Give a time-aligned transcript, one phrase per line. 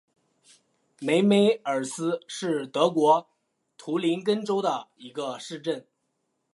[0.99, 3.29] 梅梅尔斯是德国
[3.77, 5.85] 图林根州的一个市镇。